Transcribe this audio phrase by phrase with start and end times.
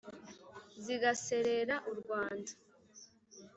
[0.83, 2.51] zikaserera u rwanda.